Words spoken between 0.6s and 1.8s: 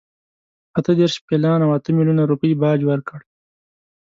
اته دېرش پیلان او